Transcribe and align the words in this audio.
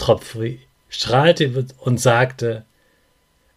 Tropfi 0.00 0.60
strahlte 0.88 1.66
und 1.78 2.00
sagte, 2.00 2.64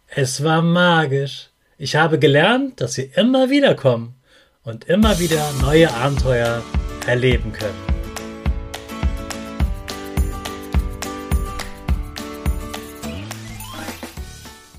es 0.08 0.44
war 0.44 0.60
magisch. 0.60 1.48
Ich 1.78 1.96
habe 1.96 2.18
gelernt, 2.18 2.80
dass 2.80 2.98
wir 2.98 3.16
immer 3.16 3.48
wieder 3.48 3.74
kommen 3.74 4.14
und 4.62 4.84
immer 4.84 5.18
wieder 5.18 5.42
neue 5.62 5.92
Abenteuer 5.92 6.62
erleben 7.06 7.50
können. 7.52 7.94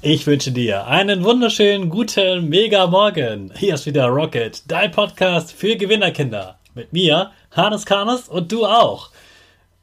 Ich 0.03 0.27
wünsche 0.27 0.51
dir 0.51 0.85
einen 0.85 1.23
wunderschönen 1.23 1.89
guten 1.89 2.47
Mega 2.47 2.85
Morgen. 2.85 3.51
Hier 3.57 3.73
ist 3.73 3.87
wieder 3.87 4.05
Rocket, 4.05 4.61
dein 4.67 4.91
Podcast 4.91 5.51
für 5.51 5.75
Gewinnerkinder. 5.75 6.59
Mit 6.75 6.93
mir, 6.93 7.31
Hannes 7.49 7.87
Karnes 7.87 8.29
und 8.29 8.51
du 8.51 8.67
auch. 8.67 9.09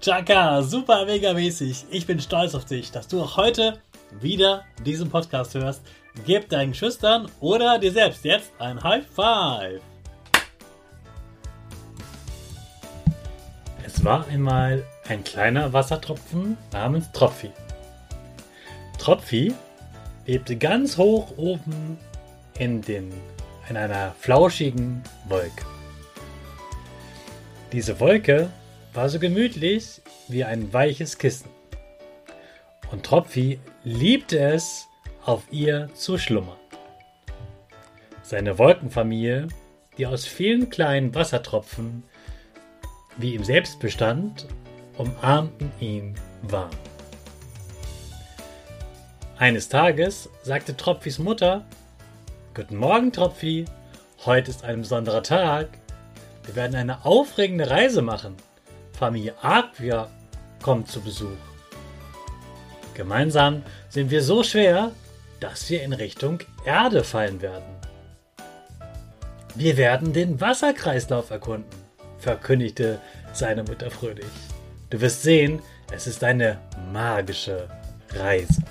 Chaka, 0.00 0.62
super 0.62 1.06
mega 1.06 1.32
mäßig. 1.32 1.86
Ich 1.90 2.06
bin 2.06 2.20
stolz 2.20 2.54
auf 2.54 2.64
dich, 2.64 2.90
dass 2.90 3.06
du 3.06 3.22
auch 3.22 3.36
heute 3.36 3.78
wieder 4.20 4.64
diesen 4.84 5.10
Podcast 5.10 5.54
hörst. 5.54 5.82
Gib 6.26 6.48
deinen 6.48 6.74
Schüchtern 6.74 7.30
oder 7.40 7.78
dir 7.78 7.92
selbst 7.92 8.24
jetzt 8.24 8.52
ein 8.58 8.82
High 8.82 9.06
Five. 9.06 9.80
Es 13.86 14.04
war 14.04 14.26
einmal 14.26 14.84
ein 15.08 15.22
kleiner 15.22 15.72
Wassertropfen 15.72 16.56
namens 16.72 17.10
Tropfi. 17.12 17.50
Tropfi 18.98 19.54
lebte 20.26 20.56
ganz 20.56 20.96
hoch 20.96 21.36
oben 21.36 21.98
in, 22.58 22.82
den, 22.82 23.12
in 23.68 23.76
einer 23.76 24.12
flauschigen 24.18 25.02
Wolke. 25.28 25.64
Diese 27.72 27.98
Wolke 28.00 28.50
war 28.92 29.08
so 29.08 29.18
gemütlich 29.18 30.02
wie 30.28 30.44
ein 30.44 30.72
weiches 30.72 31.18
Kissen. 31.18 31.48
Und 32.90 33.04
Tropfi 33.04 33.58
liebte 33.84 34.38
es, 34.38 34.86
auf 35.24 35.44
ihr 35.50 35.88
zu 35.94 36.18
schlummern. 36.18 36.56
Seine 38.22 38.58
Wolkenfamilie, 38.58 39.48
die 39.96 40.06
aus 40.06 40.24
vielen 40.24 40.68
kleinen 40.68 41.14
Wassertropfen 41.14 42.02
wie 43.18 43.34
ihm 43.34 43.44
selbst 43.44 43.78
bestand, 43.78 44.46
umarmten 44.98 45.70
ihn 45.80 46.14
warm. 46.42 46.70
Eines 49.38 49.68
Tages 49.68 50.28
sagte 50.42 50.76
Tropfis 50.76 51.18
Mutter, 51.18 51.64
Guten 52.54 52.76
Morgen, 52.76 53.12
Tropfi, 53.12 53.64
heute 54.24 54.50
ist 54.50 54.64
ein 54.64 54.80
besonderer 54.80 55.22
Tag. 55.22 55.68
Wir 56.44 56.56
werden 56.56 56.74
eine 56.74 57.04
aufregende 57.04 57.70
Reise 57.70 58.02
machen. 58.02 58.36
Familie 59.02 59.34
Aquia 59.42 60.08
kommt 60.62 60.88
zu 60.88 61.00
Besuch. 61.00 61.42
Gemeinsam 62.94 63.64
sind 63.88 64.12
wir 64.12 64.22
so 64.22 64.44
schwer, 64.44 64.92
dass 65.40 65.68
wir 65.68 65.82
in 65.82 65.92
Richtung 65.92 66.38
Erde 66.64 67.02
fallen 67.02 67.42
werden. 67.42 67.74
Wir 69.56 69.76
werden 69.76 70.12
den 70.12 70.40
Wasserkreislauf 70.40 71.30
erkunden, 71.32 71.68
verkündigte 72.18 73.00
seine 73.32 73.64
Mutter 73.64 73.90
fröhlich. 73.90 74.24
Du 74.90 75.00
wirst 75.00 75.24
sehen, 75.24 75.60
es 75.90 76.06
ist 76.06 76.22
eine 76.22 76.58
magische 76.92 77.68
Reise. 78.10 78.62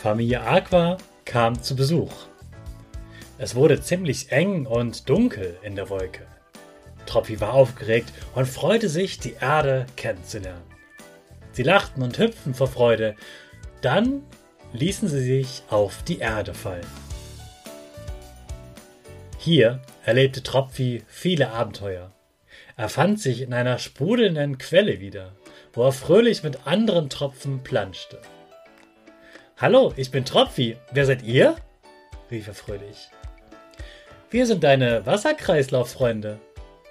Familie 0.00 0.40
Aqua 0.40 0.96
kam 1.26 1.62
zu 1.62 1.76
Besuch. 1.76 2.14
Es 3.38 3.54
wurde 3.54 3.82
ziemlich 3.82 4.32
eng 4.32 4.64
und 4.64 5.08
dunkel 5.10 5.58
in 5.62 5.76
der 5.76 5.90
Wolke. 5.90 6.26
Tropfi 7.04 7.38
war 7.40 7.52
aufgeregt 7.52 8.10
und 8.34 8.46
freute 8.46 8.88
sich, 8.88 9.18
die 9.18 9.34
Erde 9.34 9.84
kennenzulernen. 9.96 10.62
Sie 11.52 11.62
lachten 11.62 12.02
und 12.02 12.18
hüpften 12.18 12.54
vor 12.54 12.66
Freude. 12.66 13.14
Dann 13.82 14.22
ließen 14.72 15.08
sie 15.08 15.20
sich 15.20 15.62
auf 15.68 16.02
die 16.02 16.18
Erde 16.18 16.54
fallen. 16.54 16.86
Hier 19.38 19.82
erlebte 20.04 20.42
Tropfi 20.42 21.02
viele 21.06 21.50
Abenteuer. 21.50 22.12
Er 22.76 22.88
fand 22.88 23.20
sich 23.20 23.42
in 23.42 23.52
einer 23.52 23.78
sprudelnden 23.78 24.58
Quelle 24.58 24.98
wieder, 25.00 25.36
wo 25.74 25.84
er 25.84 25.92
fröhlich 25.92 26.42
mit 26.42 26.66
anderen 26.66 27.10
Tropfen 27.10 27.62
planschte. 27.62 28.20
Hallo, 29.58 29.92
ich 29.96 30.10
bin 30.10 30.24
Tropfi. 30.24 30.76
Wer 30.90 31.06
seid 31.06 31.22
ihr? 31.22 31.56
rief 32.30 32.48
er 32.48 32.54
fröhlich. 32.54 33.08
Wir 34.28 34.44
sind 34.44 34.64
deine 34.64 35.06
Wasserkreislauffreunde, 35.06 36.40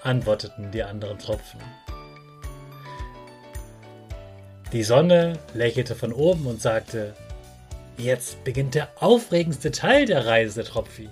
antworteten 0.02 0.72
die 0.72 0.84
anderen 0.84 1.20
Tropfen. 1.20 1.60
Die 4.72 4.84
Sonne 4.84 5.38
lächelte 5.54 5.96
von 5.96 6.14
oben 6.14 6.48
und 6.48 6.62
sagte, 6.62 7.14
Jetzt 7.98 8.42
beginnt 8.46 8.74
der 8.74 8.90
aufregendste 9.02 9.72
Teil 9.72 10.06
der 10.06 10.26
Reise, 10.26 10.64
Tropfi. 10.64 11.10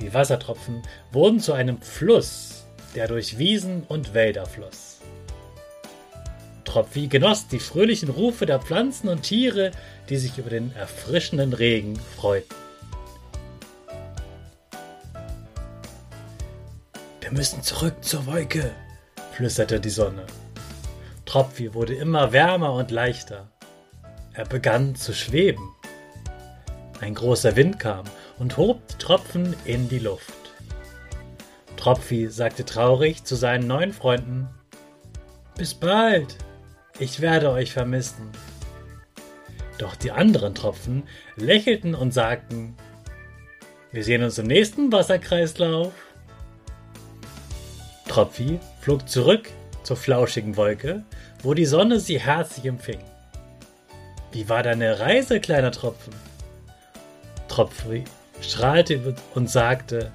Die 0.00 0.12
Wassertropfen 0.14 0.82
wurden 1.12 1.40
zu 1.40 1.52
einem 1.52 1.82
Fluss, 1.82 2.64
der 2.94 3.06
durch 3.06 3.36
Wiesen 3.36 3.84
und 3.88 4.14
Wälder 4.14 4.46
floss. 4.46 5.00
Tropfi 6.64 7.08
genoss 7.08 7.46
die 7.46 7.58
fröhlichen 7.58 8.08
Rufe 8.08 8.46
der 8.46 8.60
Pflanzen 8.60 9.08
und 9.08 9.22
Tiere, 9.22 9.70
die 10.08 10.16
sich 10.16 10.38
über 10.38 10.48
den 10.48 10.74
erfrischenden 10.74 11.52
Regen 11.52 11.98
freuten. 12.16 12.69
Wir 17.30 17.36
müssen 17.36 17.62
zurück 17.62 17.94
zur 18.00 18.26
Wolke, 18.26 18.72
flüsterte 19.30 19.78
die 19.78 19.88
Sonne. 19.88 20.26
Tropfi 21.26 21.74
wurde 21.74 21.94
immer 21.94 22.32
wärmer 22.32 22.72
und 22.72 22.90
leichter. 22.90 23.52
Er 24.32 24.46
begann 24.46 24.96
zu 24.96 25.14
schweben. 25.14 25.62
Ein 27.00 27.14
großer 27.14 27.54
Wind 27.54 27.78
kam 27.78 28.04
und 28.40 28.56
hob 28.56 28.84
die 28.88 28.98
Tropfen 28.98 29.54
in 29.64 29.88
die 29.88 30.00
Luft. 30.00 30.34
Tropfi 31.76 32.26
sagte 32.26 32.64
traurig 32.64 33.22
zu 33.22 33.36
seinen 33.36 33.68
neuen 33.68 33.92
Freunden, 33.92 34.48
Bis 35.56 35.72
bald, 35.72 36.36
ich 36.98 37.20
werde 37.20 37.52
euch 37.52 37.72
vermissen. 37.72 38.28
Doch 39.78 39.94
die 39.94 40.10
anderen 40.10 40.56
Tropfen 40.56 41.04
lächelten 41.36 41.94
und 41.94 42.12
sagten, 42.12 42.74
wir 43.92 44.02
sehen 44.02 44.24
uns 44.24 44.36
im 44.38 44.48
nächsten 44.48 44.90
Wasserkreislauf. 44.90 45.92
Tropfi 48.10 48.58
flog 48.80 49.08
zurück 49.08 49.50
zur 49.84 49.96
flauschigen 49.96 50.56
Wolke, 50.56 51.04
wo 51.44 51.54
die 51.54 51.64
Sonne 51.64 52.00
sie 52.00 52.18
herzlich 52.18 52.66
empfing. 52.66 52.98
Wie 54.32 54.48
war 54.48 54.64
deine 54.64 54.98
Reise, 54.98 55.38
kleiner 55.38 55.70
Tropfen? 55.70 56.12
Tropfi 57.46 58.02
strahlte 58.40 59.14
und 59.36 59.48
sagte, 59.48 60.10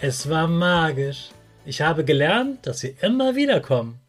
es 0.00 0.28
war 0.28 0.48
magisch. 0.48 1.28
Ich 1.64 1.80
habe 1.80 2.04
gelernt, 2.04 2.66
dass 2.66 2.82
wir 2.82 3.00
immer 3.04 3.36
wieder 3.36 3.60
kommen 3.60 4.00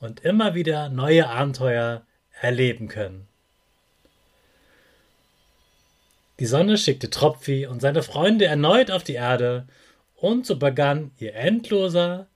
und 0.00 0.20
immer 0.20 0.54
wieder 0.54 0.88
neue 0.88 1.28
Abenteuer 1.28 2.06
erleben 2.40 2.88
können. 2.88 3.28
Die 6.38 6.46
Sonne 6.46 6.78
schickte 6.78 7.10
Tropfi 7.10 7.66
und 7.66 7.82
seine 7.82 8.02
Freunde 8.02 8.46
erneut 8.46 8.90
auf 8.90 9.04
die 9.04 9.16
Erde, 9.16 9.66
und 10.16 10.46
so 10.46 10.58
begann 10.58 11.12
ihr 11.18 11.34
endloser, 11.34 12.26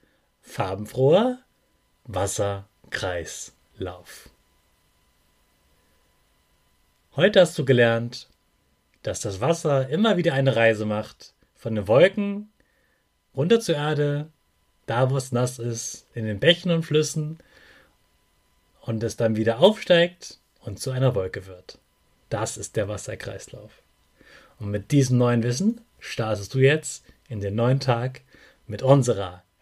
farbenfroher 0.44 1.40
Wasserkreislauf. 2.04 4.30
Heute 7.16 7.40
hast 7.40 7.58
du 7.58 7.64
gelernt, 7.64 8.28
dass 9.02 9.20
das 9.20 9.40
Wasser 9.40 9.88
immer 9.88 10.16
wieder 10.16 10.34
eine 10.34 10.54
Reise 10.54 10.86
macht, 10.86 11.32
von 11.56 11.74
den 11.74 11.88
Wolken 11.88 12.52
runter 13.34 13.58
zur 13.58 13.74
Erde, 13.76 14.28
da 14.86 15.10
wo 15.10 15.16
es 15.16 15.32
nass 15.32 15.58
ist, 15.58 16.06
in 16.14 16.26
den 16.26 16.38
Bächen 16.38 16.70
und 16.70 16.84
Flüssen 16.84 17.38
und 18.82 19.02
es 19.02 19.16
dann 19.16 19.36
wieder 19.36 19.60
aufsteigt 19.60 20.38
und 20.60 20.78
zu 20.78 20.90
einer 20.90 21.14
Wolke 21.14 21.46
wird. 21.46 21.78
Das 22.28 22.56
ist 22.56 22.76
der 22.76 22.88
Wasserkreislauf. 22.88 23.82
Und 24.58 24.70
mit 24.70 24.92
diesem 24.92 25.18
neuen 25.18 25.42
Wissen 25.42 25.80
startest 25.98 26.54
du 26.54 26.58
jetzt 26.58 27.04
in 27.28 27.40
den 27.40 27.54
neuen 27.54 27.80
Tag 27.80 28.20
mit 28.66 28.82
unserer 28.82 29.43